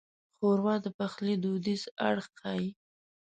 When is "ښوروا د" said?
0.37-0.87